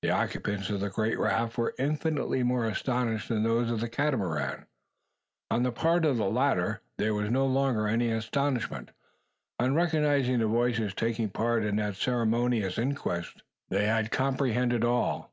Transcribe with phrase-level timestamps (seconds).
[0.00, 4.64] The occupants of the great raft were infinitely more astonished than those of the Catamaran.
[5.50, 8.92] On the part of the latter there was no longer any astonishment.
[9.58, 15.30] On recognising the voices taking part in that ceremonious inquest they had comprehended all.